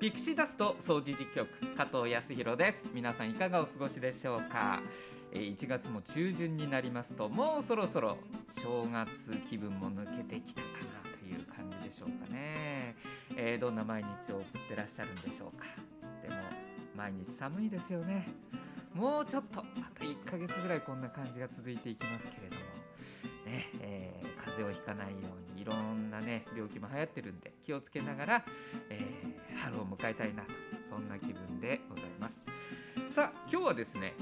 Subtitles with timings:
[0.00, 2.84] ピクシーダスト掃除実局加藤康弘です。
[2.94, 4.80] 皆さんいかがお過ごしでしょうか？
[5.32, 8.16] え1月も中旬になりますともうそろそろ
[8.62, 9.08] 正月
[9.50, 10.68] 気分も抜けてきたか
[11.04, 12.94] なという感じでしょうかね、
[13.36, 15.66] えーどんな毎日を送ってらっしゃるんでしょうか？
[16.22, 16.36] でも
[16.96, 18.28] 毎日寒いですよね。
[18.94, 19.64] もうちょっとあ
[19.98, 22.62] と1ヶ月ぐらいこんな感じが続いていきますけれども。
[23.46, 24.27] ね、えー
[24.60, 25.16] 邪をひかないよ
[25.52, 28.44] うにいろんなね病気も流行ってるんで気をつけながら、
[28.90, 30.50] えー春を迎えたいなと
[30.88, 32.40] そんな気分でございます。
[33.12, 34.14] さあ今日はですね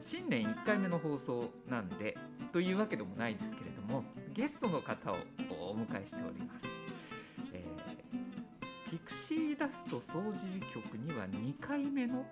[0.00, 2.16] 新年1回目の放送なんで
[2.52, 5.16] というわけでもないんですけれどもゲストの方を
[5.70, 6.66] お迎えしております、
[7.52, 12.26] えーピクシーダスト掃除局には2回目の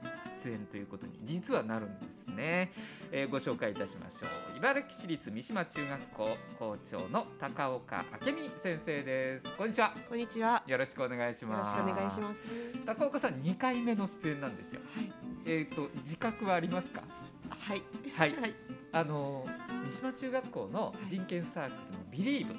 [0.45, 2.73] 出演ということに実はなるんですね、
[3.11, 4.57] えーご紹介いたしましょう。
[4.57, 9.57] 茨城市立三島中学校校長の高岡明美先生です。
[9.57, 9.95] こんにちは。
[10.09, 10.63] こんにちは。
[10.67, 12.41] よろしくお願いしよろますしくお願いします。
[12.87, 14.81] 高岡さん2回目の出演なんですよ。
[14.95, 15.13] はい。
[15.47, 17.03] えっ、と自覚はありますか？
[17.51, 17.83] はい。
[18.15, 18.37] はい。
[18.37, 18.55] はい。
[18.93, 19.47] あの
[19.85, 22.55] 三島中学校の人権サークルのビリーブ、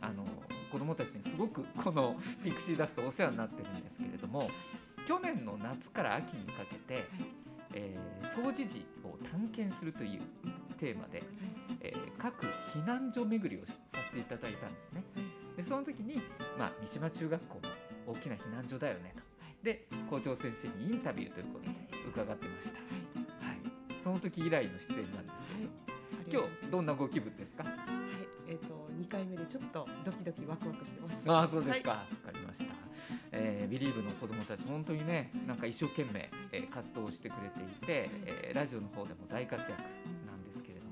[0.00, 0.24] あの
[0.70, 4.48] 子どもたちにすごくこのピクシーダストお世話になってるんですけれども
[5.06, 7.04] 去年の夏から秋にかけて、
[7.74, 10.20] えー掃除時を探検するという
[10.78, 11.22] テーマで、
[11.80, 15.02] えー各避難所巡りをさせていただいたんですね。
[15.56, 16.22] でその時に、
[16.58, 17.60] まあ、三島中学校も
[18.06, 19.20] 大きな避難所だよねと。
[19.44, 21.70] はいで校長先生にインタビューということで
[22.08, 22.78] 伺ってました。
[22.78, 23.58] はい、
[24.02, 25.42] その時以来の出演なんです
[26.30, 26.48] けど、はい。
[26.48, 27.64] 今日どんなご気分ですか？
[27.64, 27.74] はい。
[28.48, 31.16] えっ、と二回目でちょっとドキドキワクワクしてます。
[31.26, 31.90] ああそうですか。
[31.92, 32.81] はわ、かりました。
[33.32, 39.70] えー、ビリーブの子どもたち本当にねなんか一生懸命、えー活動をしてくれていて、えーラジオの方でも大活躍
[40.26, 40.90] なんですけれども、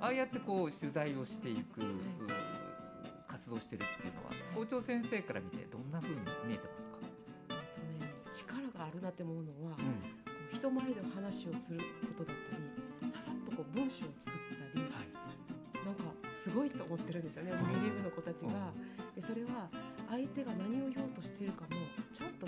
[0.00, 1.80] ああやってこう取材をしていく、
[3.26, 6.98] 活動してるっていうのは校長先生から見てどんな風に見えてますか？
[7.60, 8.00] い。
[8.00, 12.36] ね力があるなって思うのは、うん人前で話をすることだっ
[13.02, 14.38] たり、ささっとこう文章を作っ
[14.72, 15.10] たり、はい。
[15.84, 17.50] なんかすごいと思ってるんですよね。
[17.50, 18.70] うんビリーブの子たちが。
[19.16, 19.68] でそれは
[20.10, 21.68] 相手が何を言おうとしているかも
[22.12, 22.46] ちゃんと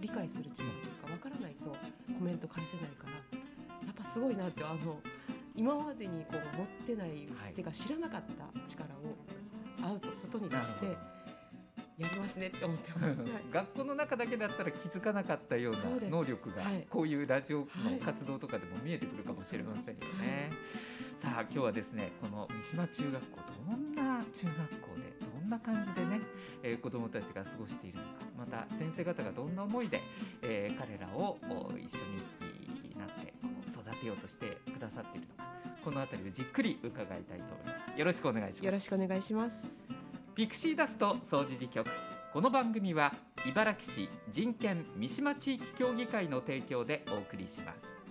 [0.00, 1.76] 理解する力というかわからないとコ
[2.24, 3.12] メント返せないから
[3.86, 4.98] やっぱすごいなってあの
[5.54, 9.16] 今までにこう持ってない、はいてか知らなかった力を
[9.82, 10.86] アウト外に出して
[11.98, 13.04] やりますねって思ってます。
[13.04, 13.16] はい
[13.52, 20.50] 学校の中だけだったら気づかなかったような能力がはいこういうラジオのはい活動とかでも見えてくるかもしれませんよね。
[21.20, 23.38] さあ今日はですねこの三島中学校
[23.68, 24.81] どんな中学校
[25.52, 26.20] な感じでね、
[26.62, 28.08] えー子どもたちが過ごしているのか
[28.38, 30.00] また先生方がどんな思いで、
[30.42, 31.98] えー彼らをお一緒
[32.88, 35.50] になってこう育てようとしてくださっているのか
[35.84, 37.98] この辺りをじっくり伺いたいと思います。
[37.98, 38.64] よろしくお願いします。
[38.64, 39.56] よろしくお願いします。
[40.34, 41.90] ピクシーダスト掃除時局
[42.32, 43.14] この番組は
[43.46, 48.01] 茨城市人権三島地域協議会の提供でお送りします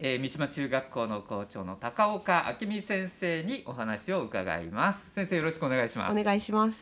[0.00, 5.10] えー三島中学校の校長の高岡明美先生にお話を伺います。
[5.12, 6.18] 先生よろしくお願いします。
[6.18, 6.78] お願いします。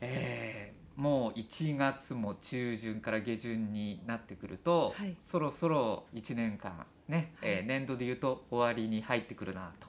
[0.00, 5.16] えーもう1月も中旬から下旬になってくると、はい。
[5.22, 7.66] そろそろ1年間ね、えーはい。
[7.66, 9.88] 年度でいうと終わりに入ってくるなと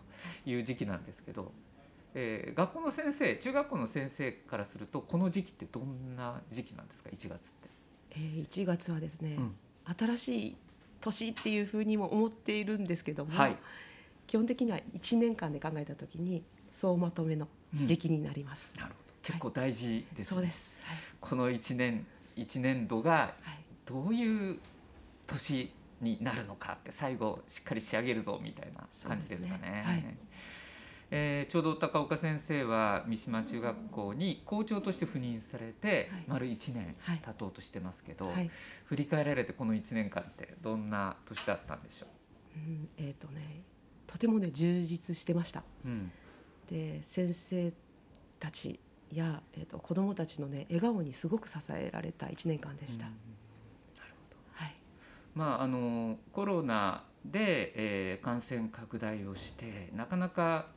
[0.50, 1.52] いう時期なんですけど、
[2.16, 7.70] えー学校の先生中学校の先生からするとこの時期ってどんな時期なんですか？1月って。
[8.12, 9.56] えー、1月はですね、うん。
[9.96, 10.58] 新しい
[11.03, 13.58] 年っていうふうにも思っているんですけども、はい
[14.25, 18.72] 基本的には1年間で考えた時に総まとめの時期になります。
[18.78, 20.74] なるほど結構大事ですね、そうです。
[20.81, 20.97] はい。
[21.19, 22.06] この1年
[22.38, 23.63] 1年度がはい。
[23.86, 24.59] どういう
[25.28, 25.69] 年
[26.00, 29.59] になるのかって最後しっかり仕上げるぞみたいな感じですかね。
[29.59, 30.18] そうですねはい
[31.15, 38.50] えーちょうど高岡先生は三島中学校に校長として赴任されてはい丸1年はい経とうとしてますけど、はい。
[38.86, 42.07] 振り返られてこの1年間ってどんな年だったんでしょ
[42.57, 42.60] う？
[42.60, 43.62] ん、えっ、とね、
[44.07, 45.63] とてもね充実してました。
[45.86, 46.12] う、うん
[46.68, 47.71] で、先生
[48.39, 48.80] たち
[49.12, 53.06] やえっ、と子供たちのね笑顔にすごく支えられた1年間でした。
[53.06, 53.12] うん
[53.95, 54.75] なるほどはい。
[55.36, 60.68] まあ、あのコロナで、えー感染拡大をしてなかなか、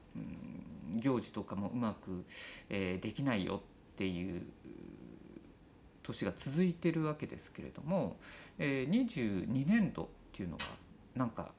[0.93, 2.25] うん行事とかもうまく、
[2.71, 4.43] えーできないよっていうう
[6.03, 8.17] 年が続いてるわけですけれども、
[8.59, 10.61] えー、22年度っていうのは
[11.15, 11.51] なんか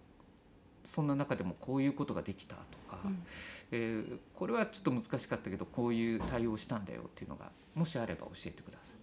[0.86, 3.24] そんな中でもこういうことができたとか、うん。
[3.72, 8.94] えーこれはちょっと難しかったけどこういう対応をしたんだよっていうのがもしあれば教えてくださ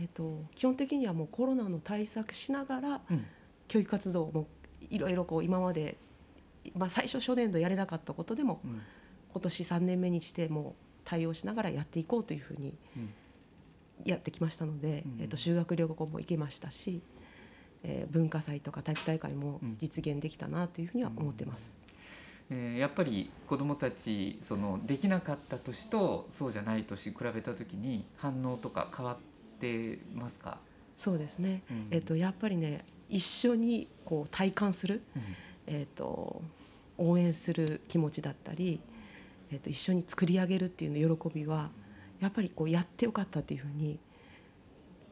[0.00, 3.00] えっと基本的にはもうコロナの対策しながらい。
[3.10, 3.26] うん。
[3.68, 4.48] 教育活動も
[4.90, 5.96] いろいろこう今まで、
[6.74, 8.80] まあ、最初初年度やれなかったことでもうん。
[9.32, 10.72] 今年3年目にしてもう
[11.04, 13.10] 対応しながらやっていこうというふうにうん。
[14.04, 17.02] やってきましたので、うんえっと修学旅行も行けましたし、
[17.82, 19.76] えー文化祭とか体育大会もうん。
[19.78, 21.72] 実現できたなというふうには思ってます。
[22.50, 30.58] えーやっぱり子どもたちそのできなかった年とそうじゃない年比べた時に反応とか変わってますか、
[30.98, 31.86] そうですね、うん。
[31.90, 35.22] えっとやっぱりね一緒にこう体感する、うん
[35.66, 36.42] えっと
[36.98, 38.80] 応援する気持ちだったり、
[39.50, 41.70] えっと一緒に作り上げるっていうの喜びは
[42.20, 43.98] やっぱりこうやってよかったっていうふうに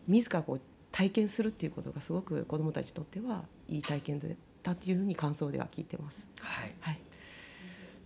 [0.07, 0.61] 自らこう
[0.93, 4.31] 体験するっていうことがすごく子どもたちにとってはいい体験だっ
[4.63, 6.19] たっていうふうに感想では聞いてます。
[6.41, 7.01] はい、はい、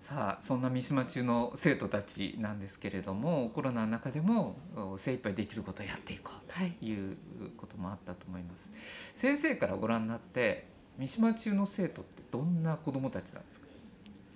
[0.02, 6.70] さあそんな三島中の生徒たちなんですけれどもコロナの中でもお精一杯できることをやっていこうはい。
[6.72, 7.16] という
[7.56, 8.70] こともあったと思います。
[9.16, 10.66] 先生からご覧になって
[10.98, 13.66] 三島中の生徒ってどんな子どもたちなんですか？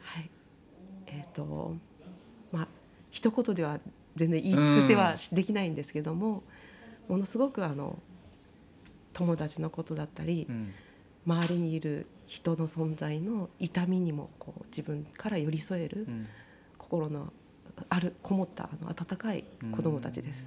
[0.00, 0.30] はい、
[1.06, 1.76] えっ、と
[2.52, 2.68] まあ
[3.10, 3.78] 一言では
[4.16, 6.42] 全然言い尽くせはできないんですけども、
[7.08, 7.98] ものすごくあの
[9.12, 10.72] 友達のことだったり、うん。
[11.26, 16.26] 周りにいる人の存在の痛みにもこう自分から寄り添えるうん。
[16.78, 17.32] 心の
[17.90, 20.46] あるこもったあの温かい子どもたちです。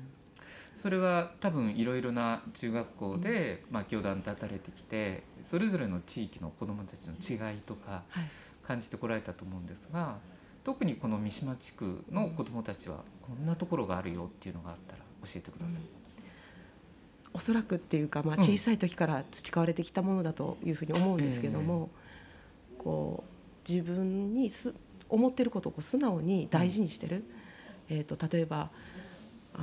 [0.76, 8.24] それは多分いろいろな中学校で、まあ、教団立たれてきてそれぞれの地域の子どもたちの違いとかはい。
[8.64, 10.18] 感じてこられたと思うんですが
[10.64, 15.82] 特にこの三島地区の子どもたちはこんなところがあるよっていうのがあったら教えてください。
[17.34, 18.42] おそらくっていうか、まあ、うん。
[18.44, 21.90] 小さい時から培われてきたものだというふうに思うんですけども、
[22.78, 24.74] こう自分にす
[25.10, 27.24] 思ってることをこう素直に大事にしてる、
[27.90, 28.70] えー、と例えば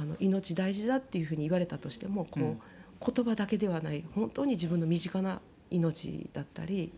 [0.00, 2.60] あの命大事だっていうふうに言われたとしてもこう、うん
[3.00, 5.40] 言葉だけではない本当に自分の身近な
[5.70, 6.92] 命だったり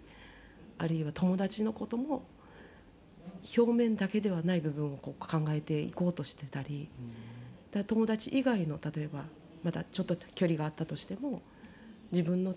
[0.79, 2.23] あるいは友達のことも
[3.57, 6.89] 表面だけではない部分をこう考えていこうとしてたり。
[7.71, 9.25] だから友達以外の例えば
[9.63, 11.41] まだちょっと距離があったとしても
[12.11, 12.57] 自分の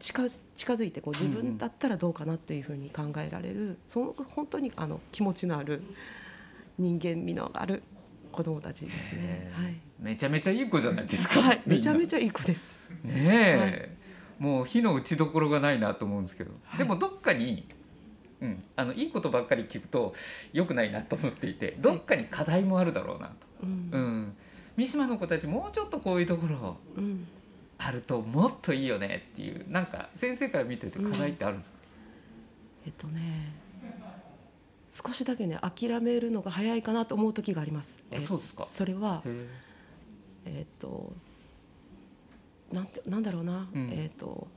[0.00, 5.82] 近づ近づいてこう自分だったらどうかなというふうに考えられる、その本当にあの気持ちのある
[6.78, 7.82] 人間味のある
[8.30, 9.50] 子どもたちですね。
[9.54, 9.74] はい。
[9.98, 11.40] めちゃめちゃいい子じゃないですか。
[11.40, 12.78] はい、めちゃめちちゃいい子です。
[13.04, 13.96] ゃねえ、
[14.38, 16.78] もう火の打ちどころがないなと思うんですけど、はい。
[16.78, 17.66] でもどっかに、
[18.40, 20.14] うん、あのいいことばっかり聞くと
[20.52, 23.34] 良くないなと思っていてどっかに課題もあるだろうなと。
[23.62, 23.90] うん。
[23.92, 24.36] うん、
[24.76, 27.26] 三島の子たちもうちょっとこういうところうん。
[27.82, 31.78] あるともっといいよねっていうなんか先生から見てて課題ってあるんですか、
[32.86, 33.54] えっとね
[34.90, 37.96] 少しだけね諦めるのが早いかなと思う時があります。
[38.12, 38.66] あえそうですか。
[38.66, 39.48] それはへ
[40.46, 41.12] えっ、と
[42.72, 43.90] なんてなんだろうな、うん。
[43.90, 44.48] えっ、と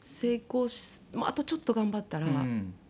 [0.00, 2.26] 成功し、まあ、あとちょっと頑張ったえら、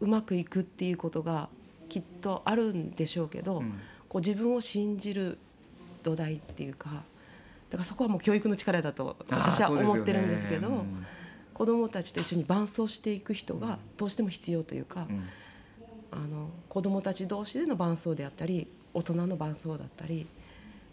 [0.01, 1.49] うまくいくっていうことが
[1.89, 3.79] きっとあるんでしょうけど、うん。
[4.09, 5.39] こう自分を信じる
[6.03, 6.91] 土台っていうか
[7.71, 11.07] だからそこはもう教育の力だと私は思ってるんですけどうん。
[11.53, 15.25] 子どもたちと一緒に伴走していく人がどうしても必要というか、うん
[16.15, 20.27] あの子どもたち同士での伴走であったり大人の伴走だったり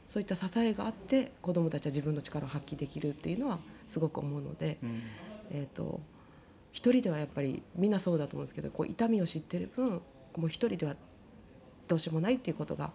[0.08, 5.02] そういった支えがあって子どもたちは自分の力を発揮できるっていうのはすごく思うので、うん。
[5.52, 6.00] えー、と
[6.72, 10.02] 一人ではやっぱりみんなそうだと思うんですけどこう痛みを知ってる分
[10.38, 10.96] もう一人では
[11.88, 12.92] どうしようもないっていうことが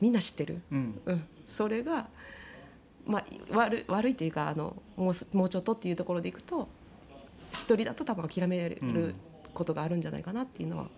[0.00, 1.00] みんな知ってる、うん。
[1.04, 2.08] うん、それが、
[3.06, 3.24] まあ、
[3.56, 6.68] 悪い悪いっていうかあのもうすもうちょっとっていうところでいくと
[7.52, 8.94] 一人だと多分諦めうん。
[8.94, 9.14] る
[9.52, 10.88] ことがあるんじゃないかなっていうのは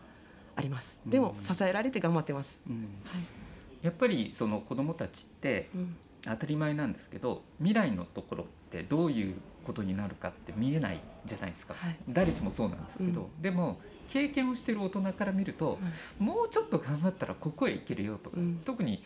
[0.56, 0.98] あります。
[1.04, 1.10] うん。
[1.10, 2.58] でも支えられて頑張ってます。
[2.68, 2.74] うん。
[3.04, 3.84] はい。
[3.84, 5.96] やっぱりその子どもたちってうん。
[6.24, 11.96] 当たり前なんですけど未来のところってどういうことになるかって見えないじゃないですか、はい。
[12.08, 15.78] 誰しもそうなんですけど、でも経験をしてる大人から見ると、
[16.18, 18.60] もうちょっと頑張ったらここへ行けるよとか、うん。
[18.64, 19.04] 特に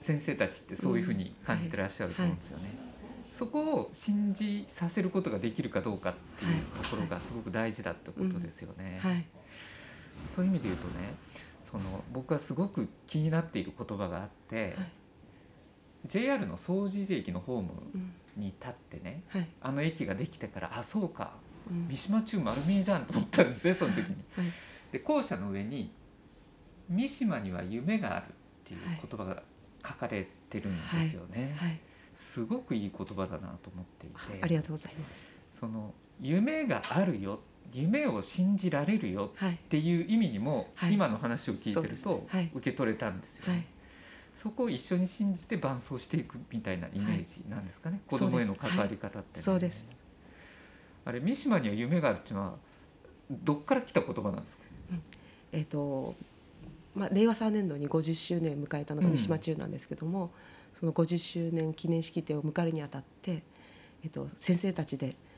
[0.00, 2.76] 先生たちってそういうふうに感じてらっしゃると思うんですよね。
[3.30, 8.98] そこを信じさせることができるかどうかっていうところがすごく大事だってことですよね。
[9.00, 9.24] はい
[10.30, 11.14] そういう意味で言うとね
[11.60, 14.92] その僕はすごく気になっている言葉があって、はい。
[16.06, 19.48] JR の総除寺駅のホームうんに立ってねはい。
[19.60, 21.32] あの駅ができてからあそうか。
[21.70, 21.88] うん。
[21.88, 24.16] 三島中丸見えじゃんと思ったんですね その時に。
[24.36, 24.46] はい。
[24.92, 25.92] で校舎の上に
[26.88, 28.32] 「三島には夢がある」っ
[28.64, 29.42] ていう言葉が
[29.86, 31.54] 書かれてるんですよね。
[31.58, 31.78] はい。
[32.14, 34.42] すごくいい言葉だなと思っていて。
[34.42, 35.06] ありがとうございま
[35.52, 35.58] す。
[35.60, 37.40] その夢があるよ
[37.72, 39.54] 夢を信じられるよはい。
[39.54, 40.94] っていう意味にも、はい。
[40.94, 43.64] 今の話を聞いてると受け取れたんですよね、はい。
[44.34, 49.44] そこを一緒に信じて伴走していくみたいなイメージなんですかね、子そうです供への関わり方って、ね。
[49.44, 49.86] そうです。
[51.04, 52.54] あれ三島には夢があるっていうのは
[53.30, 54.64] どっから来た言葉なんですか？
[55.52, 56.14] えっ、と
[56.94, 59.12] まあ令和3年度に50周年を迎えたのがうん。
[59.16, 60.30] 三島中なんですけども、
[60.78, 63.42] その50周年記念式典を迎えるにあたって、
[64.02, 65.29] えっと先生たちであ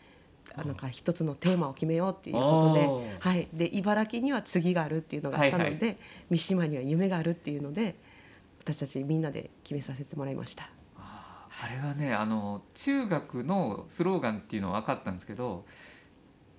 [0.56, 5.94] なんか一つのテーマを決めようっていうことで、はい、で茨城には次があるっていうのがあったので、はいは
[6.30, 7.97] 三島には夢があるっていうので
[8.61, 10.71] 私たちみんなで決めさせてもらいました。
[10.97, 15.64] あれはねあの中学のスローガンっていうのは分かったんですけど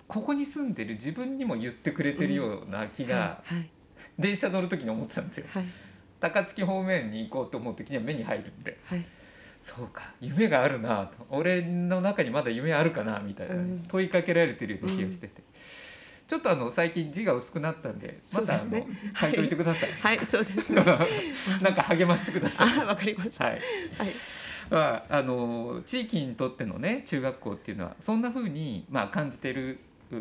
[0.08, 3.70] ここに住んでる自分にも言ってくれてるような気が、はい。
[4.18, 5.46] 電車乗る時に思ってたんですよ。
[5.50, 5.64] はい。
[6.20, 8.78] 高槻方面に行こうと思う時には目に入るんで。
[8.84, 9.04] はい
[9.64, 11.26] そうか夢があるなと。
[11.30, 13.84] 俺の中にまだ夢あるかなみたいなね、うん。
[13.88, 15.42] 問いかけられてるような気がしてて、
[16.28, 18.86] ちょっとあの最近字が薄くなったんでまたあの、ね。
[19.18, 20.18] 書いといてください、はい。
[20.26, 20.84] そうですね。
[21.64, 22.78] なんか励ましてください。
[22.78, 23.46] あわかりました。
[23.46, 23.54] はい。
[23.54, 23.60] はい。
[24.68, 29.78] まあ、あの地域にとってのね中学校っていうのはそんな風にまあ感じてる
[30.12, 30.16] う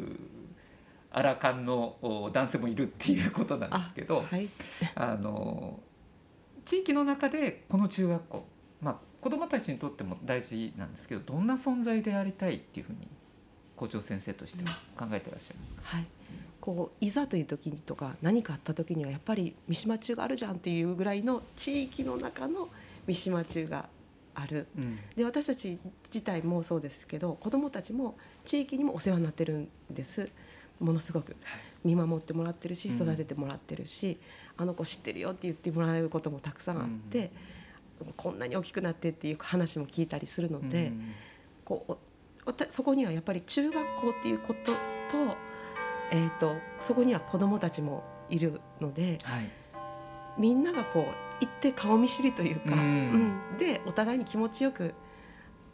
[1.11, 4.47] アラカンのお男性もいるっていうことなんですけどはい。
[4.95, 5.81] あの
[6.65, 8.47] 地域の中でこの中学校、
[8.83, 13.07] まあ、子どもたちにとっても大事なんですけどどんな存在でありたいっていうふうに
[13.75, 16.05] 校長先生としては考えてらっしゃいますか、はい。
[16.59, 22.69] こういざという時にとか何かあった時にはやっぱり三島中があるじゃんっていうぐらいの地域の中の
[23.07, 23.89] 三島中が
[24.35, 24.67] ある。
[24.77, 24.99] うん。
[25.15, 30.29] で私たち自体もそうですけど子どもたちも地域にもお世話になってるんです。
[30.79, 31.35] ものすごく。
[31.83, 32.95] 見守ってもらってるしうん。
[32.95, 34.17] 育ててもらってるし、
[34.55, 37.31] あの子知ってるよって言ってもらえることもたくさんあって、
[38.15, 41.13] こんなに大きくなってっていう話も聞いたりするので、うん。
[41.65, 41.97] こう
[42.69, 44.77] そこにはやっぱり中学校っていうことと,、
[46.11, 49.49] えー、とそこには子どもたちもいるのではい。
[50.37, 52.79] みんながこう行って顔見知りというか、うん。
[53.51, 53.57] うん。
[53.57, 54.93] でお互いに気持ちよく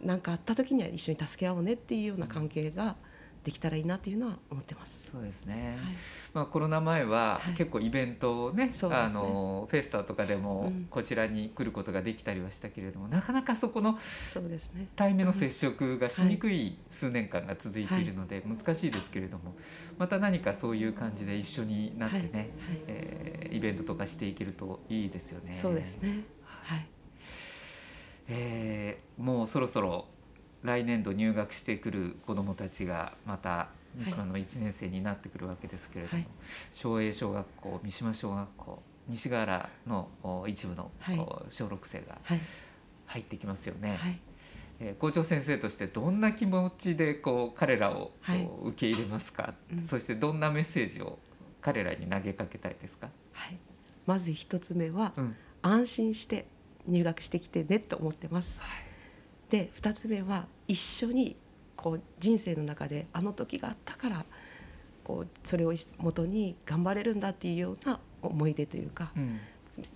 [0.01, 2.95] 何かあった時には一緒に助け合おうねっていうような関係が
[3.43, 5.09] できたらいいなっていうのは思ってます。
[5.11, 5.93] そうですね、はい。
[6.33, 7.53] まあ、コロナ前ははい。
[7.55, 9.05] 結構イベントをね,、そうですね。
[9.05, 10.87] あのフェスタとかでもうん。
[10.89, 13.97] こちらに来ることができたりはしたけれども、なかなかそこの
[14.31, 14.87] そうですね。
[14.95, 19.55] 対面の接触がしにくい数年間が続いているので難しいですけれども
[19.97, 22.37] また何かそういう感じで一緒になってね、はい。
[22.37, 22.49] はい。
[22.87, 25.57] えーイベントとかしていけるといいですよね。
[25.59, 26.23] そうですね。
[26.43, 26.85] はい。
[28.27, 30.05] えーもうそろそろ
[30.63, 36.27] 来年度入学してくる子どもたちがまた三島の1年生になってくるわけですけれども、はい。
[36.71, 40.91] 松栄小学校三島小学校西ヶ原のお一部の、
[41.49, 42.41] 小6生がはい。
[43.07, 44.19] 入ってきますよね、はい。
[44.79, 48.11] えー校長先生としてどんな気持ちでこう彼らを、
[48.63, 49.85] 受け入れますか、うん。
[49.85, 51.17] そしてどんなメッセージを
[51.61, 53.57] 彼らに投げかけたいですか、はい。
[54.05, 55.35] まず一つ目はうん。
[55.61, 56.47] 安心して
[56.87, 58.55] 入学してきてねと思ってます。
[58.59, 58.88] はい
[59.49, 61.35] で2つ目は一緒に
[61.75, 64.25] こう人生の中であの時があったから
[65.03, 69.39] こうそれを元に頑張れるんだっていうような思い出というかうん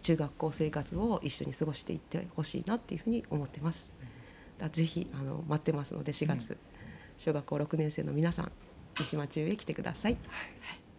[0.02, 3.92] 中学校生活を一緒に過ごしていってほしいなっていうふうに思ってます。
[4.58, 6.58] だぜひあの待ってますので4月、うん
[7.18, 8.52] 小学校6年生の皆さん
[8.98, 10.18] 三島中へ来てください。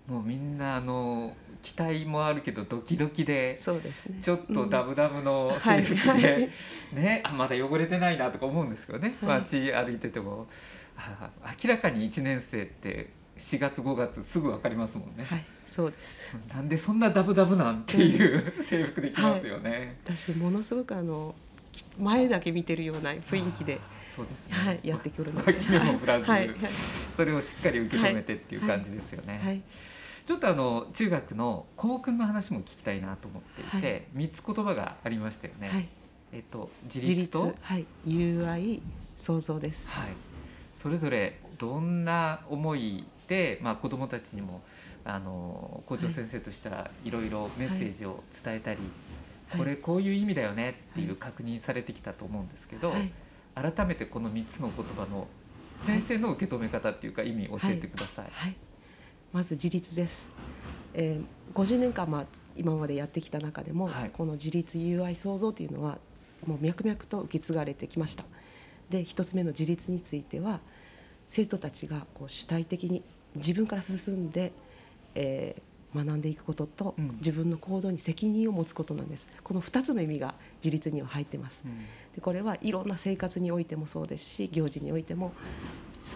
[0.09, 4.19] もうみんなあの期待もあるけどドキドキでそうですね。
[4.21, 6.23] ちょっとダブダブのうん制服はい。
[6.23, 6.51] で、
[6.93, 9.41] ねあまだ汚れてないなとか思うんですけどね、はい。
[9.41, 10.47] 街歩いてても
[10.97, 11.31] あ
[11.63, 16.55] 明らかに1年生って4月5月すぐ分かりますもんね、はい、そうです。
[16.55, 21.35] なんでそんなダブダブなんていう 制服できますよね、私ものすごくあの
[21.73, 23.81] き前だけ見てるような雰囲気で、
[24.15, 26.51] そうですね、はい、やってくるので、はい。
[27.17, 29.63] それをしっかり受け止めてっていう感じですよね、はい、
[30.27, 34.03] ちょっとあの中学の校訓の話も聞きたいなと思っていて、はい。
[34.13, 35.89] 三つ言葉がありましたよね、はい、
[36.33, 38.81] えっと自自立立と、はい、友愛、
[39.19, 39.87] 創造です。
[39.89, 40.09] はい、
[40.73, 44.63] それぞれどんな思いで、まあ、子どもたちにも
[45.05, 48.81] あの校長先生としたらいろいろメッセージを伝えたり、
[49.49, 49.59] はい。
[49.59, 53.11] これこういう意味だよねっていう確認されてきたと思うんですけど、はい、
[53.55, 55.29] 改めてこの3つの言葉の
[55.81, 58.29] 先生の受け止め方っていうか意味教えてください。
[58.33, 58.57] はい、
[59.35, 60.29] まず自立です。
[60.95, 64.11] えー、50年間まあ今までやってきた中でも、はい。
[64.13, 65.99] この自立友愛創造というのは
[66.47, 68.25] もう脈々と受け継がれてきました。
[68.91, 70.61] で一つ目の自立については
[71.27, 73.03] 生徒たちがこう主体的に
[73.35, 74.53] 自分から進んで、
[75.17, 75.63] えー
[75.95, 77.17] 学んでいくことと、うん。
[77.19, 79.29] 自分の行動に責任を持つことなんです。
[79.45, 81.61] この2つの意味が自立には入ってます。
[81.65, 81.79] うん。
[82.17, 85.33] でこれはいろんな生活においてもそうですし行事においても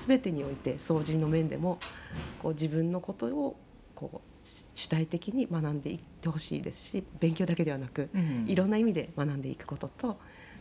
[0.06, 1.78] 全てにおいて掃除の面でも
[2.42, 3.56] こう自分のことを
[3.94, 8.44] こう主体的に学んでいってほしいですし勉強だけではなくうん。
[8.46, 10.18] いろんな意味で学んでいくことと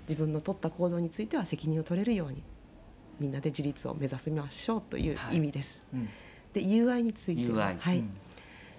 [0.07, 2.43] 自分の取った行動については責任を取れるように
[3.19, 5.81] みんなで自立を目指しましょうという意味です。
[5.93, 6.09] うん。
[6.53, 8.17] で UI については、はいうん。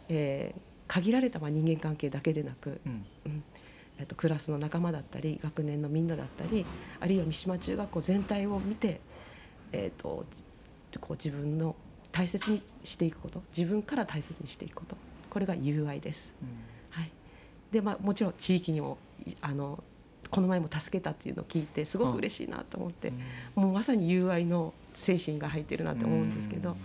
[0.08, 3.04] えー限られたまあ人間関係だけでなく、うん。
[3.98, 6.64] えっと、クラスの仲間だったり学年のみんなだったり
[6.98, 9.00] あるいは三島中学校全体を見て、
[9.72, 10.24] えっと、
[10.92, 11.74] じこう自分の
[12.10, 14.96] 大切にしていくこと自分から大切にしていくこと
[15.30, 16.32] これが UI です。
[16.90, 17.10] はい、
[17.70, 19.82] でまあもちろん地域にもいあの
[20.30, 23.12] この前も助けたっていうのを聞いてすごく嬉しいなと思って、
[23.54, 26.76] もうまさに UI の精神が入ってるなって思うんですけど、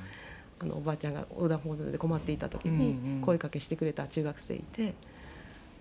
[0.59, 3.21] あのおばあちゃんが横断歩道で困っていた時にうんうん。
[3.21, 4.93] 声かけしてくれた中学生いて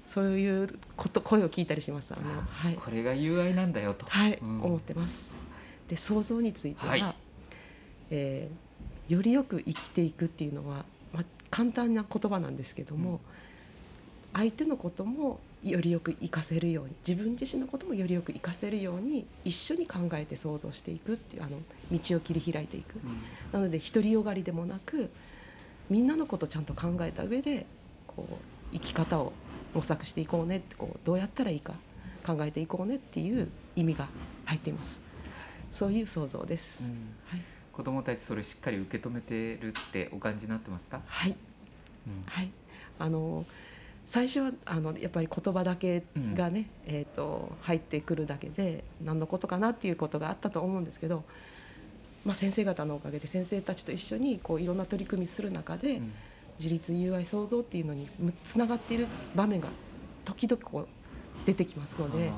[0.06, 2.12] そういうこと声を聞いたりします。
[2.12, 2.74] あの、はい。
[2.74, 4.06] これが UI なんだよと。
[4.06, 4.38] はい。
[4.42, 4.62] うん。
[4.62, 5.32] 思ってます。
[5.92, 7.14] で想像については、はい。
[8.10, 8.72] えー
[9.08, 13.18] よりよく生きていくっていうのは、まあ、簡単な言葉なんですけども、うん。
[14.32, 21.58] 相手のこともよりよく活かせるように自分自身のこともよりよく活かせるように一緒に考えて想像していくっていうあの
[21.90, 22.94] 道を切り開いていく。
[22.94, 23.20] うん。
[23.52, 25.10] なので独りよがりでもなく
[25.90, 27.66] みんなのことをちゃんと考えた上で
[28.06, 28.34] こう
[28.72, 29.32] 生き方を
[29.74, 31.74] 模索していこうねってこうどうやったらいいか
[32.24, 34.08] 考えていこうねっていう意味が
[34.46, 34.98] 入っています
[35.72, 36.86] そういう想像です、うん。
[37.26, 37.40] はい、
[37.72, 41.00] 子供たちそれしっかり受け止めてるってお感じになってますか？
[41.06, 41.36] はい。
[42.06, 42.22] うん。
[42.26, 42.50] はい。
[42.98, 43.44] あの
[44.06, 51.24] 最初はあのやっぱり言葉だけがね、えー、と入ってくるだけで何のことかなっていうことがあったと思うんですけど、
[52.24, 56.12] まあ、先生方のおかげで先生たちと一緒にこういろんな取り組みする中で、うん。
[56.58, 58.06] 自立 UI 創造っていうのに
[58.44, 59.68] つながっている場面が
[60.24, 60.86] 時々こう
[61.46, 62.30] 出てきますので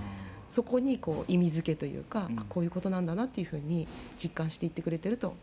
[0.54, 2.38] そこにこう意味付けというか、うん。
[2.38, 3.88] あこういうことなんだなっていうふうに
[4.22, 5.34] 実感していってくれてると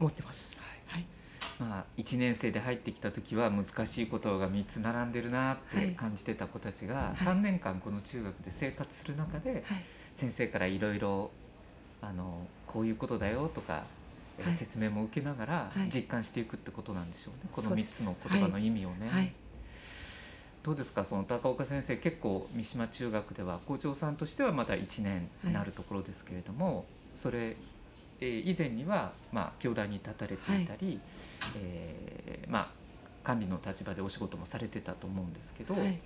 [0.00, 0.50] 思ってます。
[0.88, 1.04] はい、
[1.60, 5.90] まあ、1年生で入ってきた時は難しいことが3つ並んでるなってはい。
[5.92, 7.16] 感じてた子たちがはい。
[7.18, 11.30] 3年間この中学で生活する中ではい、先生からいろいろ
[12.02, 13.84] あのこういうことだよとか、
[14.56, 15.88] 説明も受けながらはい。
[15.88, 17.96] 実感していくってことなんでしょうね、この3そうです。
[17.98, 19.08] つの言葉の意味をね。
[19.08, 19.32] はい、
[20.62, 21.04] どうですか？
[21.04, 27.56] その高岡先生結構三島中学では校長さんとしてはまだ1年になるところですけれども、それ、
[28.20, 31.00] えー以前にはまあ教壇に立たれていたり、
[31.56, 32.68] えーまあ
[33.24, 35.98] 管理の立場でお仕事もされてたと思うんですけど、はい、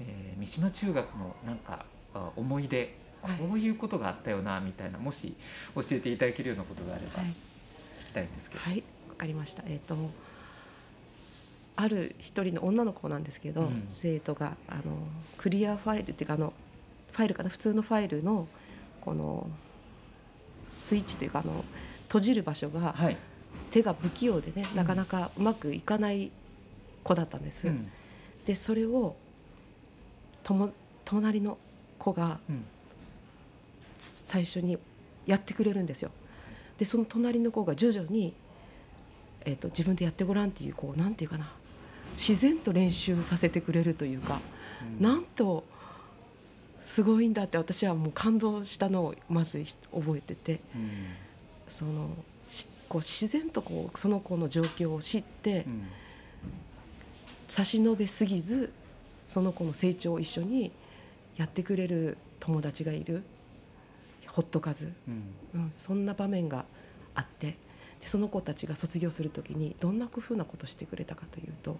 [0.00, 5.34] えー三島中学のなんかあ思い出はいこういうことがあったよなみたいなもし
[5.74, 7.30] 教えていただけるようなことがあればはい
[8.02, 8.60] 聞きたいんですけど。
[8.62, 9.62] はい、わかりました。
[9.66, 9.94] えっ、と。
[11.76, 13.88] ある一人の女の子なんですけど、うん。
[13.90, 14.82] 生徒があの
[15.38, 16.52] クリアファイルっていうかあの
[17.12, 17.48] ファイルかな？
[17.48, 18.46] 普通のファイルの
[19.00, 19.48] この
[20.70, 21.64] スイッチというかあの
[22.08, 23.16] 閉じる場所がはい、
[23.70, 24.76] 手が不器用でね、うん。
[24.76, 26.30] なかなかうまくいかない
[27.02, 27.66] 子だったんです。
[27.66, 27.90] うん。
[28.46, 29.16] でそれを
[30.42, 30.70] とも
[31.04, 31.58] 隣の
[31.98, 32.64] 子がうん。
[34.26, 34.78] 最初に
[35.26, 36.10] やってくれるんですよ。
[36.78, 38.32] でその隣の子が徐々に、
[39.44, 41.52] えー、と自分でやってごらんっていうこうなんていうかな
[42.16, 44.40] 自然と練習させてくれるというか、
[44.98, 45.02] うん。
[45.02, 45.64] なんと
[46.82, 50.90] すごいんだって私はもう感動したのをまず覚えててうん。
[51.68, 52.10] その
[52.50, 55.86] しこう自然とこうその子の状況を知ってうん。
[57.48, 58.72] 差し伸べすぎず
[59.26, 60.70] その子の成長を一緒に
[61.36, 63.22] やってくれる友達がいる
[64.26, 64.92] ほっとかず。
[65.08, 65.22] うん。
[65.54, 66.64] うん、そんな場面が
[67.14, 67.56] あって
[68.00, 71.76] でその子たちが卒業する時にどんな工夫なことしてくれたかというと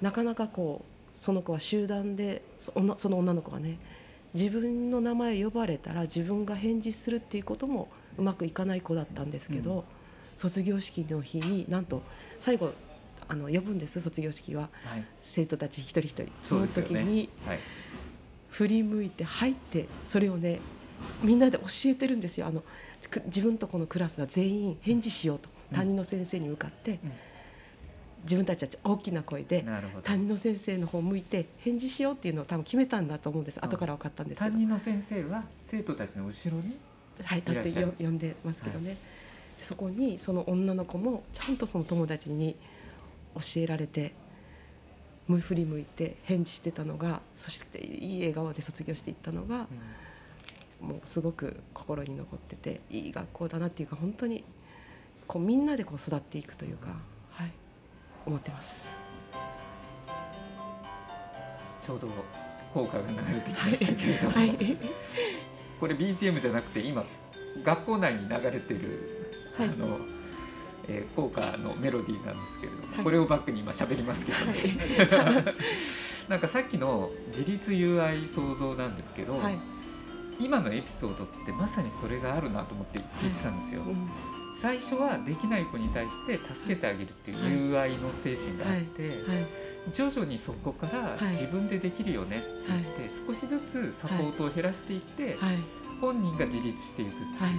[0.00, 3.78] なかなかこうその子は集団でその女の子がね
[4.34, 9.82] 自分の名前呼ばれたら自分が返事するっていうこともうまくいかない子だったんですけど、うん。
[10.36, 12.02] 卒業式の日になんと
[12.38, 12.72] 最後
[13.26, 14.68] あの呼ぶんです卒業式は。
[14.84, 15.04] はい。
[15.22, 16.28] 生徒たち一人一人。
[16.42, 17.60] その時にはい。
[18.50, 20.60] 振り向いて入ってそれをね
[21.22, 22.46] みんなで教えてるんですよ。
[22.46, 22.62] あの
[23.10, 25.76] く自分とこのクラスは全員返事しようとうん。
[25.76, 27.12] 担任の先生に向かって、うん。
[28.24, 29.64] 自分たちは大きな声で
[30.02, 33.58] 担任の先生の方を向いて返事しようっていうのを多分決めたんだと思うんです。
[33.58, 33.64] うん。
[33.64, 34.50] 後から分かったんですけど。
[34.50, 36.76] 担、任の先生は生徒たちの後ろに
[37.24, 38.96] はい、立って呼んでますけどね、
[39.58, 42.56] でそこにその女の子もちゃんとその友達に
[43.34, 44.14] 教えられて
[45.26, 49.66] む振り向いて返事してたのがそしていい笑顔で卒業していったのが、
[50.80, 54.44] もうすごく心に残ってていい学校だなっていうか本当に
[55.26, 56.88] こうみんなでこう育っていくというか、
[57.30, 57.52] はい、
[58.26, 58.72] 思ってます。
[61.82, 62.08] ちょうど
[62.72, 64.56] 効果が流れてきましたけれども、はい、
[65.80, 67.04] これ BGM じゃなくて今
[67.62, 69.18] 学校内に流れてる
[69.58, 69.68] はい。
[69.68, 69.98] あの、
[70.86, 73.04] えー、効果のメロディーなんですけれども、はい。
[73.04, 74.54] これをバックに今喋りますけどね、
[76.28, 79.58] なんかさっきの自立友愛創造なんですけど、はい
[80.38, 83.82] 今のエピソードってまさにそれがあるなと思って聞いてたんですよ。
[83.82, 84.10] うん
[84.60, 89.46] 最初はできない子に対して助けてあげるっていう友愛の精神があって、はい。
[89.92, 91.26] 徐々にそこからはい。
[91.28, 95.58] 自分でできるよねって言って、少しずつサポートを減らしていって、はい。
[96.00, 97.52] 本人が自立していくはい。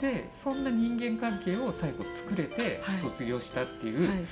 [0.00, 2.96] でそんな人間関係を最後作れてはい。
[2.96, 4.24] 卒業したっていう、はい。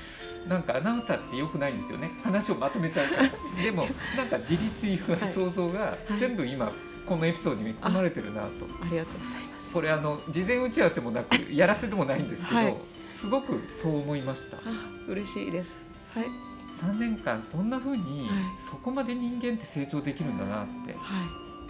[0.48, 6.70] なんかアナウンサーってよくないんですよね話をまとめちゃうからでもなんか自立友愛はい想像がい全部今
[7.06, 8.66] このエピソードに含まれてるなと。
[8.82, 9.72] ありがとうございます。
[9.72, 12.76] これあの事前打ち合わせもなくやらせでもないんですけど、はい。
[13.08, 14.56] すごくそう思いました。
[14.58, 14.60] あ
[15.08, 15.72] 嬉しいです。
[16.14, 16.26] はい。
[16.72, 18.38] 3年間そんな風に、はい。
[18.58, 20.98] そこまで人間って成長できるんだなっては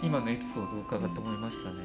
[0.01, 0.05] い。
[0.05, 1.77] 今のエピソードを伺って思いましたね、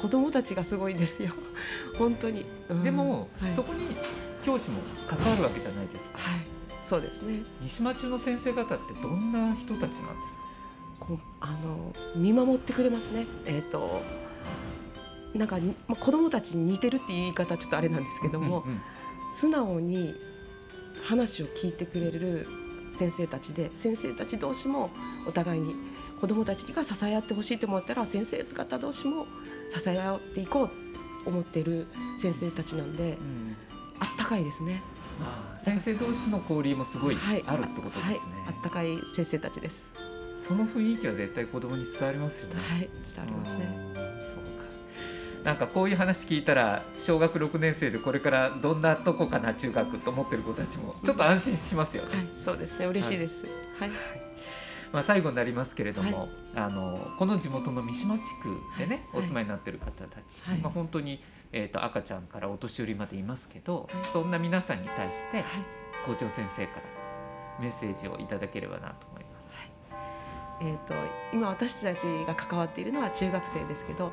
[0.00, 1.30] 子供たちがすごいですよ。
[1.98, 2.84] 本当に、うん。
[2.84, 3.96] でも、はい、そこに
[4.44, 6.18] 教師も関わるわけじゃないですか。
[6.18, 6.40] はい。
[6.86, 7.42] そうですね。
[7.60, 9.98] 三島中の先生方ってどんな人たちなんです
[10.36, 10.49] か？
[11.40, 13.26] あの見守ってくれますね。
[13.46, 14.02] えっ、と
[15.34, 18.80] なんかにまあ子供たちに似てるっていう言い方はちょっとあれなんですけども、うんうん
[19.32, 20.14] 素直に
[21.02, 22.48] 話を聞いてくれる
[22.98, 24.90] 先生たちで先生たち同士も
[25.26, 25.76] お互いに
[26.20, 29.26] 子どもたちが支え合ってほしいと思ったら先生方同士も
[29.70, 30.74] 支え合っていこうと
[31.26, 31.86] 思っている
[32.18, 33.56] 先生たちなんでうん。
[34.00, 34.82] あったかいですね。
[35.62, 37.44] 先生同士の交流もすごいはい。
[37.46, 38.18] あるってことですね、はい、
[38.48, 39.89] あったかい先生たちです。
[40.40, 42.60] その雰囲気は絶対子供に伝わりますよね。
[42.62, 43.64] はい、伝わりますね。
[43.64, 43.94] うん。
[43.94, 45.44] そうか。
[45.44, 52.16] なんかこういう話聞いたら小学6年生でこれからどんなとこかな中学と思ってる子たちもちょっと安心しますよね。
[52.16, 52.86] はい、そうですね。
[52.86, 53.34] 嬉しいです。
[53.78, 53.90] はい、
[54.92, 59.22] まあ、最後になりますけれども、あのこの地元の三島地区でね、はい。
[59.22, 60.58] お住まいになってる方たち、はい。
[60.58, 61.22] まあ、本当に、
[61.52, 64.04] えー、と赤ちゃんからお年寄りまでいますけど、はい。
[64.04, 65.44] そんな皆さんに対してはい、
[66.06, 66.82] 校長先生から
[67.60, 69.29] メッセージをいただければなと思います。
[70.60, 70.94] えっ、と
[71.32, 74.12] 今私たちが関わっているのは中学生ですけど、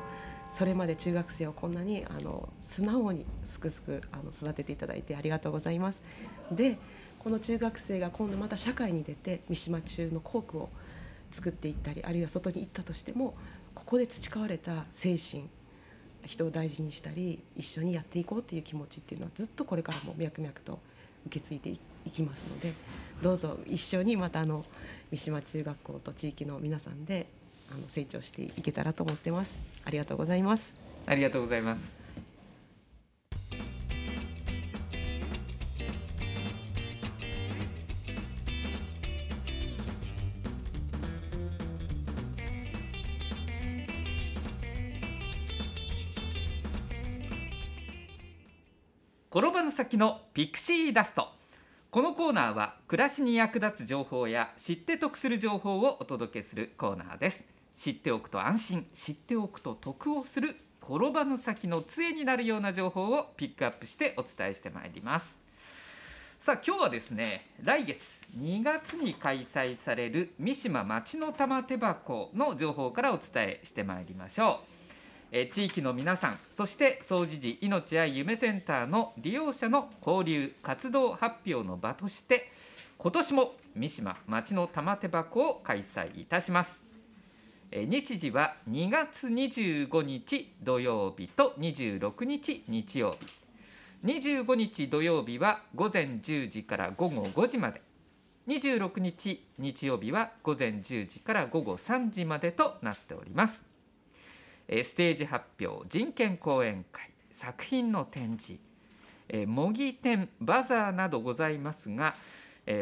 [0.52, 6.00] それまで中学生をこんなにあの素直にすくすくあの育てていただいてありがとうございます。
[6.50, 6.78] で、
[7.18, 10.68] この中学生が今度また社会に出て三島中の校区を
[11.30, 13.34] 作っていったり、あるいは外に行ったとしても、
[13.74, 15.48] ここで培われた精神。
[16.26, 20.78] 人を大事にしたり一緒にやっていこうっていう気持ちっていうのはずっとこれからも脈々と
[21.26, 21.70] 受け継いで
[22.04, 22.74] いきますので
[23.22, 24.64] どうぞ一緒にまたあの
[25.10, 27.26] 三島中学校と地域の皆さんで
[27.70, 29.54] あの成長していけたらと思ってます。
[29.84, 30.78] ありがとうございます。
[31.06, 31.98] ありがとうございます。
[49.30, 51.37] 転ばぬ先のピクシーダスト
[51.90, 57.42] このコーナーは暮らしに役立つ情報や知って得する情報をお届けするコーナーです。
[57.78, 65.34] 知っておくと安心知っておくと得をする転ばぬ先の杖になるような情報をピックアップしてお伝えしてまいります。
[66.42, 67.98] さあ今日はですね来月
[68.38, 74.67] 2月に開催される三島町の玉手箱の情報からお伝えしてまいりましょう。
[75.30, 82.50] え地域の皆さんそして総持寺命愛夢センターの利用者の交流活動発表の場として
[82.96, 86.82] 今年も三島町の玉手箱を開催いたします。
[87.70, 93.26] え日時は2月25日土曜日と26日日曜日。
[94.04, 97.82] 25日土曜日は午前10時から午後5時まで。
[98.48, 103.67] 26日日曜日は午前10時から午後3時までとなっております。
[104.68, 108.60] ステージ発表人権講演会作品の展示
[109.46, 112.14] 模擬店バザーなどございますが、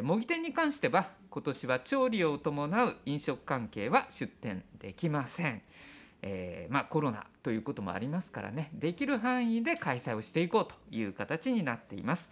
[0.03, 5.63] 模擬店に関しては今年は調理を伴う飲食関係は出店できません、
[6.23, 12.31] えーまあ、コロナということもありますからねできる範囲で開催をしていこうという形になっています。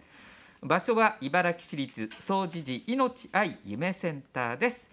[0.61, 4.89] 場所は茨城市立総持寺命愛夢センターです。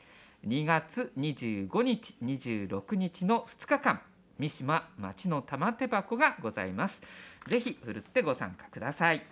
[0.47, 4.01] 2月25日26日の2日間
[4.43, 7.01] 三島町の玉手箱がございます。
[7.47, 9.23] ぜひふるってご参加ください。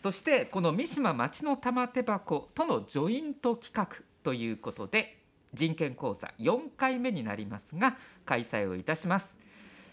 [0.00, 5.18] そしてこの三島町の玉手箱とのジョイント企画ということで
[5.54, 9.36] 人権講座4回目になりますが開催をいたします。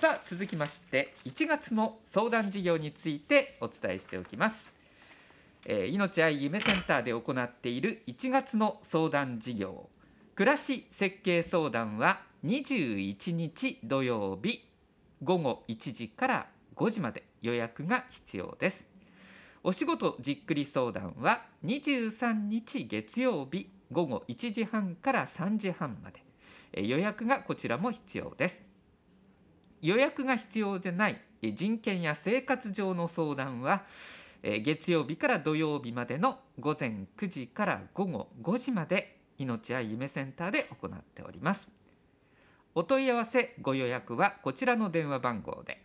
[0.00, 4.70] さあ続きまして1月の相談事業についてお伝えしておきます。
[5.66, 9.90] えー、命愛夢センターで行っている1月の相談事業。
[10.34, 14.66] 暮らし設計相談は21日土曜日
[15.22, 18.88] 午後1時から5時まで予約が必要です。
[19.62, 26.24] お仕事じっくり相談は23日月曜日午後1時半から3時半まで。
[26.72, 28.62] 予約がこちらも必要です。
[29.82, 33.84] 予約が必要でない人権や生活上の相談は
[34.42, 41.79] 月曜日から土曜日までの午前9時から午後5時まで命愛夢センターで行っております。
[42.74, 45.82] お問い合わせご予約はこちらの電話番号で。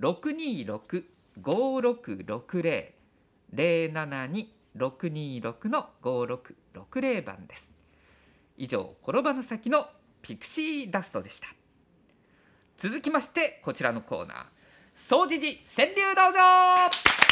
[0.00, 2.94] 626-5660
[3.54, 7.70] 072-626の5660番です。
[8.56, 9.86] 以上転ばぬ先の
[10.22, 11.48] ピクシーダストでした。
[12.78, 14.44] 続きましてこちらのコーナー。
[14.96, 17.23] 総持寺川柳道場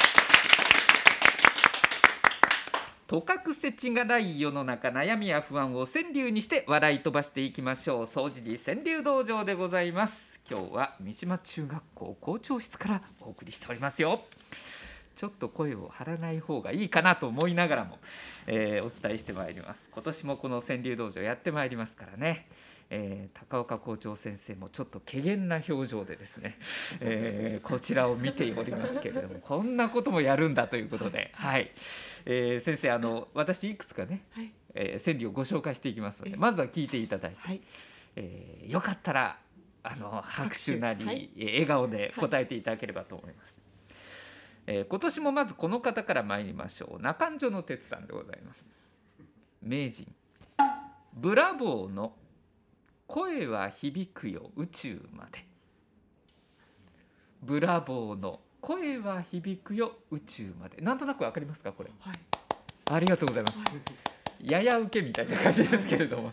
[3.06, 8.06] とかくせちがない世の中悩みや不安を川柳にして笑い飛ばしていきましょう。
[8.06, 10.40] 総持寺川柳道場でございます。
[10.50, 14.22] 今日は三島中学校校長室からお送りしておりますよ。
[15.14, 17.98] ちょっと声を張らない方がいいかなと思いながらも、
[18.46, 19.88] えーお伝えしてまいります。
[19.92, 22.46] 今年もこの川柳道場やってまいりますからね。
[22.94, 26.58] えー高岡校長先生もちょっと怪げな表情でですね、
[27.00, 31.70] えーこちらを見ておりますけれども こんなこともやるんだということで、はい。
[32.26, 34.52] えー先生あの私いくつかね、はい。
[34.74, 37.60] えー川柳をご紹介していきますのでえまずは聞いていただいて、はい。
[38.16, 39.38] えーよかったら
[39.82, 41.30] あの拍手なり、はい。
[41.36, 43.62] えー笑顔で答えていただければと思います、
[44.66, 47.02] えー今年もまずこの方から参りましょう。
[47.02, 48.70] 中条の哲さんでございます。
[49.62, 50.14] 名人。
[51.14, 52.16] ブラボーの
[53.12, 55.44] 声は響くよ宇宙まで。
[57.42, 60.80] ブラボーの声は響くよ宇宙まで。
[60.80, 61.90] なんとなくわかりますかこれ。
[62.00, 62.14] はい。
[62.90, 63.58] ありがとうございます。
[64.40, 66.32] やや受けみたいな感じですけれども。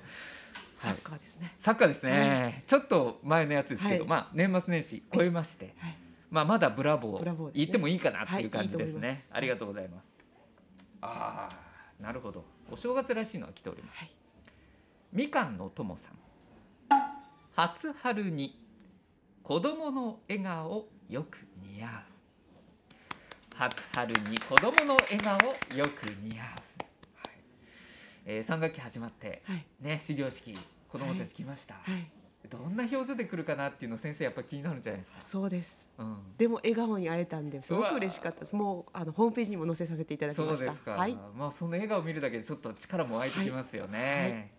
[0.77, 1.53] サッカーですね。
[1.57, 4.07] サッカーですね、はちょっと前のやつですけど、はい。
[4.07, 5.97] まあ年末年始超えまして、はい。
[6.31, 8.49] まあまだブラボー言ってもいいかなっていうはい。
[8.51, 10.15] 感じですね、ありがとうございます。
[11.01, 12.45] ああなるほど。
[12.71, 13.97] お正月らしいのは来ております。
[13.97, 14.11] はい。
[15.11, 16.28] みかんのともさん
[17.59, 18.57] 初春に
[19.43, 21.89] 子供の笑顔よく似合う。
[23.53, 25.37] 初春に子供の笑顔
[25.77, 27.29] よく似合う、はい。
[28.25, 29.65] えー、3学期始まってはい。
[29.81, 32.09] ね始業式子供たち来ました、はい。
[32.49, 35.85] どんな表情で来るかなっていうの先生やっぱ気になるんじゃないですか、そうです。
[35.97, 38.55] うん、でも笑顔に会えたんですごく嬉しかったです。
[38.55, 40.57] もうあのホームページにも載せさせていただきました。
[40.59, 41.17] そうですか、はい。
[41.35, 44.58] まあその笑顔を見るだけでちょっと力も湧いてきますよね、はい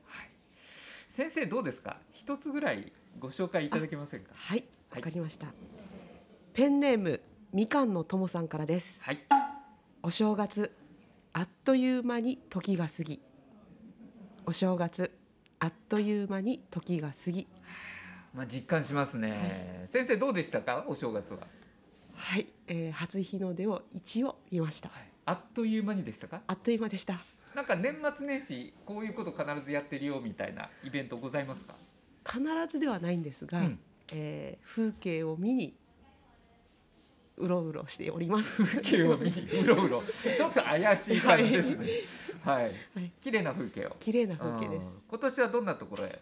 [1.11, 1.99] 先生どうですか？
[2.13, 4.31] 一つぐらいご紹介いただけませんか？
[4.35, 5.03] はいはい。
[5.03, 5.47] わかりました、
[6.55, 7.21] ペンネーム
[7.53, 8.97] みかんのともさんからです。
[9.01, 9.21] はい。
[10.03, 10.75] お正月
[11.33, 13.21] あっという間に時が過ぎ。
[14.47, 15.13] お正月
[15.59, 17.47] あっという間に時が過ぎ。
[18.35, 20.85] まあ実感しますね、先生どうでしたか？
[20.89, 21.41] お正月は、
[22.15, 24.91] はい、えー、初日の出を一応見ました。
[25.27, 26.41] あっという間にでしたか？
[26.47, 27.19] あっという間でした
[27.55, 31.75] なんか年末年始こういうこと必ずやってるよみたいなイベントございますか？
[32.25, 33.79] 必ずではないんですが、うん。
[34.13, 35.75] えー風景を見に
[37.37, 38.63] うろうろしております。
[38.65, 39.43] 風景を見に？
[39.63, 40.03] うろうろ。
[40.03, 41.87] ちょっと怪しい感じですね。
[42.43, 43.13] はい、はい。
[43.23, 43.97] 綺麗な風景を。
[43.99, 44.87] 綺麗な風景です。
[44.87, 44.93] うん。
[45.09, 46.21] 今年はどんなところへ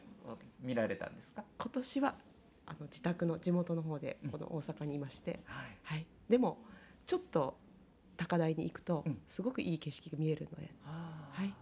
[0.62, 1.44] 見られたんですか？
[1.58, 2.14] 今年は
[2.66, 5.66] あの自宅の地元の方でうんこの大阪にいまして、はい。
[5.82, 6.58] はい、でも
[7.06, 7.56] ちょっと
[8.18, 9.18] 高台に行くとうん。
[9.26, 11.54] すごくいい景色が見えるので、はい。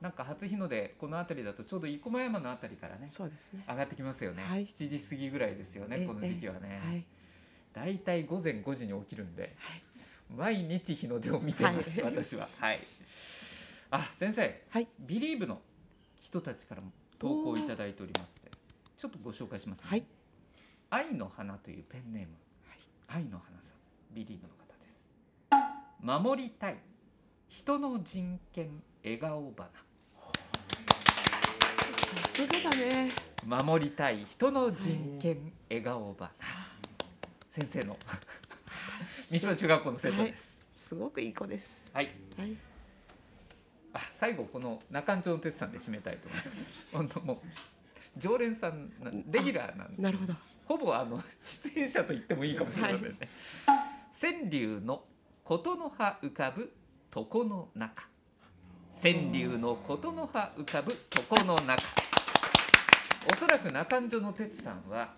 [0.00, 3.64] なんか初日の出この辺りだとちょうど生駒山の辺りからねそうですね。
[3.68, 4.64] 上がってきますよね、はい。
[4.66, 7.04] 7時過ぎぐらいですよねええこの時期はね、はい
[7.72, 7.98] だい。
[7.98, 9.82] たい午前5時に起きるんではい。
[10.34, 12.14] 毎日日の出を見てます、はい。
[12.14, 12.48] 私は。
[12.58, 12.80] はい。
[13.90, 14.88] あ先生はい。
[15.00, 15.60] ビリーブの
[16.20, 18.56] 人たちからも投稿いただいておりますので
[18.96, 20.04] ちょっとご紹介しますね、はい。
[20.88, 22.28] 愛の花というペンネーム、
[23.08, 24.14] 愛の花さん。
[24.14, 24.69] ビリーブの方
[26.02, 26.76] 守りたい。
[27.46, 29.68] 人の人権笑顔花。
[29.68, 29.74] さ
[32.32, 33.10] すがだね。
[33.44, 34.24] 守りたい。
[34.24, 36.32] 人の人権笑顔花。
[37.50, 37.98] 先生の。
[39.30, 40.56] 三島中学校の生徒です。
[40.74, 41.82] すごくいい子です。
[41.92, 42.56] はい、はい。
[43.92, 46.36] あ最後この中町の哲さんで締めたいと思
[47.04, 47.26] います。
[47.26, 47.38] もう
[48.16, 48.90] 常連さん
[49.30, 50.34] レギュラーなんでなるほど。
[50.64, 53.16] ほぼあの出演者と言ってもいいかもしれませんね、
[54.20, 55.02] 川柳の
[55.50, 56.72] 琴の葉浮かぶ
[57.12, 58.04] 床の中。
[59.02, 61.74] 川柳の琴の葉浮かぶ床の中。
[63.32, 65.12] おそらく中条の哲さんは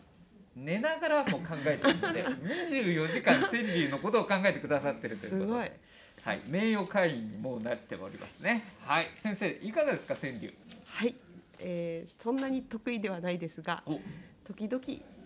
[0.57, 5.41] 寝ながらも考えてるので24時間川柳のことを考えてくださってるということ。
[5.41, 5.71] ですごい。
[6.25, 8.65] はい、名誉会員にもうなっておりますね。
[8.87, 9.09] はい。
[9.23, 10.55] 先生いかがですか川柳？
[10.87, 11.15] はい。
[11.59, 14.01] えー、そんなに得意ではないですが、お。
[14.47, 14.83] 時々、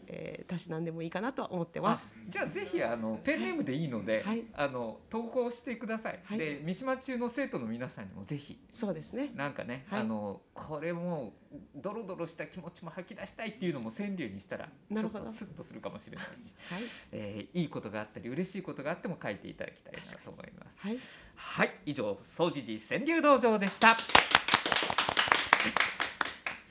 [0.08, 2.14] えー、たしなんでもいいかなとは思ってます。
[2.28, 6.20] じゃあぜひあのペンネームでいいので、はいあの投稿してください。
[6.24, 9.30] はいで三島中の生徒の皆さんにもぜひそうですね。
[9.34, 16.82] なんかね、はいあのこれもうドロドロした気持ちも吐き出したいっていうのも川柳にしたらちょっとスッとするかもしれないし、はい。
[17.12, 20.80] えーいいことがあったり嬉しいことがあっても書いていただきたいなと思います。
[20.80, 20.98] はい。
[21.36, 23.96] はい、以上総持寺川柳道場でした。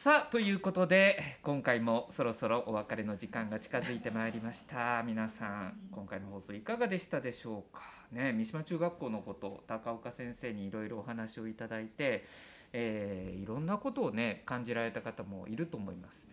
[0.06, 7.82] さあということで今回もそろそろお別れの時間が近づいてまいりました皆さん今回の放送いかがでしたでしょうか？
[8.12, 12.24] ね三島中学校のこと高岡先生にいろいろお話をいただいて、
[12.72, 16.24] えーいろんなことをね感じられた方もいると思います。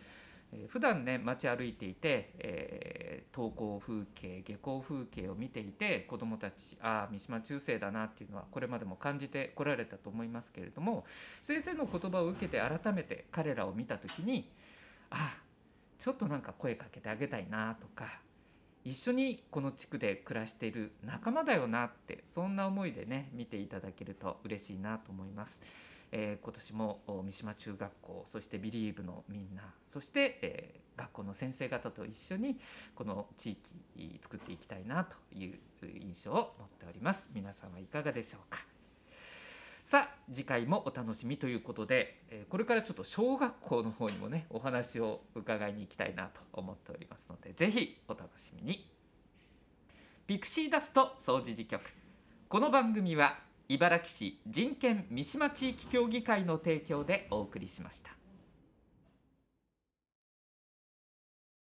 [0.53, 3.02] えー普段ね街歩いていて、えー
[3.35, 11.05] 登校風景下校風景を見ていて子どもたちああ三島中世だなっていうのはこれまでも感じてこられたと思いますけれども
[11.41, 14.51] 先生の言葉を受けて改めて彼らを見た時に
[15.11, 15.43] ああ
[15.99, 18.21] ちょっとなんか声かけてあげたいなとか
[18.85, 25.59] 一緒にこの地区で暮らしている仲間だよなってそんな思いでね見ていただけると嬉しいなと思います。
[26.13, 32.59] えー今年も三島中学校そしてビリーブのみんなそして、えー学校の先生方と一緒に
[32.95, 33.53] この地
[33.97, 37.27] 域作っていきたいなという印象を持っております。
[37.33, 38.59] 皆さんはいかがでしょうか。
[39.87, 48.87] さあ次回もお楽しみということで、えーこれからちょっと小学校の方にもねお話を伺いに行きたいなと思っておりますのでぜひお楽しみに。
[50.27, 51.83] ピクシーダスト総除事局。
[52.51, 53.39] この番組は
[53.73, 58.22] 茨城市人権三島地域協議会の提供でお送りしました。